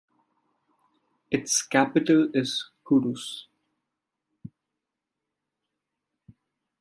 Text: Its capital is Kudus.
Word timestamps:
Its 1.29 1.61
capital 1.61 2.27
is 2.33 2.71
Kudus. 2.83 3.43